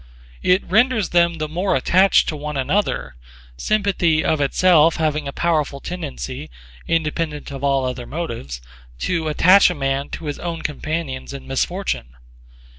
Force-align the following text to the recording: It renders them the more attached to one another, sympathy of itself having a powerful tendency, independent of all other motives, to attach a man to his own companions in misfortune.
It 0.41 0.63
renders 0.65 1.09
them 1.09 1.35
the 1.35 1.47
more 1.47 1.75
attached 1.75 2.27
to 2.29 2.35
one 2.35 2.57
another, 2.57 3.17
sympathy 3.55 4.25
of 4.25 4.41
itself 4.41 4.95
having 4.95 5.27
a 5.27 5.31
powerful 5.31 5.79
tendency, 5.79 6.49
independent 6.87 7.51
of 7.51 7.63
all 7.63 7.85
other 7.85 8.07
motives, 8.07 8.61
to 9.01 9.27
attach 9.27 9.69
a 9.69 9.75
man 9.75 10.09
to 10.13 10.25
his 10.25 10.39
own 10.39 10.63
companions 10.63 11.33
in 11.33 11.45
misfortune. 11.45 12.15